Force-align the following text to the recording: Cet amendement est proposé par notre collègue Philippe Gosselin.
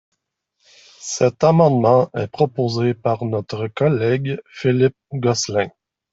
Cet 0.99 1.43
amendement 1.43 2.09
est 2.17 2.25
proposé 2.25 2.95
par 2.95 3.23
notre 3.23 3.67
collègue 3.67 4.41
Philippe 4.51 4.97
Gosselin. 5.13 5.69